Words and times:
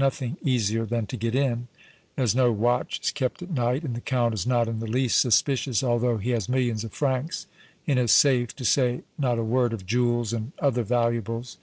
Nothing 0.00 0.36
easier 0.44 0.86
than 0.86 1.06
to 1.08 1.16
get 1.16 1.34
in, 1.34 1.66
as 2.16 2.32
no 2.32 2.52
watch 2.52 3.00
is 3.02 3.10
kept 3.10 3.42
at 3.42 3.50
night, 3.50 3.82
and 3.82 3.96
the 3.96 4.00
Count 4.00 4.32
is 4.32 4.46
not 4.46 4.68
in 4.68 4.78
the 4.78 4.86
least 4.86 5.20
suspicious 5.20 5.82
although 5.82 6.18
he 6.18 6.30
has 6.30 6.48
millions 6.48 6.84
of 6.84 6.92
francs 6.92 7.48
in 7.84 7.96
his 7.98 8.12
safe, 8.12 8.54
to 8.54 8.64
say 8.64 9.00
not 9.18 9.40
a 9.40 9.42
word 9.42 9.72
of 9.72 9.86
jewels 9.86 10.32
and 10.32 10.52
other 10.60 10.84
valuables. 10.84 11.56